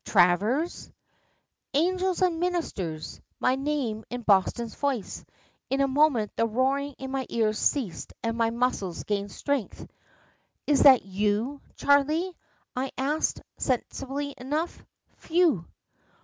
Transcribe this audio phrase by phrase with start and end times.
[0.03, 0.89] "Travers?"
[1.75, 5.23] "Angels and ministers" my name in Boston's voice.
[5.69, 9.85] In a moment the roaring in my ears ceased, and my muscles gained strength.
[10.65, 12.35] "Is that you, Charley?"
[12.75, 14.83] I asked, sensibly enough.
[15.17, 15.67] "Phew!"